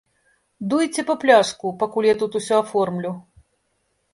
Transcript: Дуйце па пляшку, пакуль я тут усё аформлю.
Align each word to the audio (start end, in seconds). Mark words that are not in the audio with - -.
Дуйце 0.69 1.01
па 1.09 1.15
пляшку, 1.23 1.65
пакуль 1.83 2.07
я 2.09 2.15
тут 2.25 2.31
усё 2.41 2.55
аформлю. 2.63 3.11